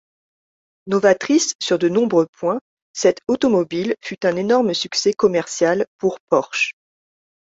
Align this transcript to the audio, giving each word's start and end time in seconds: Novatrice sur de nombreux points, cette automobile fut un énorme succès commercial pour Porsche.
Novatrice 0.87 1.53
sur 1.61 1.77
de 1.77 1.87
nombreux 1.87 2.25
points, 2.39 2.59
cette 2.91 3.19
automobile 3.27 3.93
fut 4.01 4.25
un 4.25 4.35
énorme 4.35 4.73
succès 4.73 5.13
commercial 5.13 5.85
pour 5.99 6.17
Porsche. 6.27 6.71